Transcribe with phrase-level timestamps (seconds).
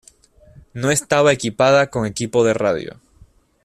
[0.73, 2.99] No estaba equipada con equipo de radio.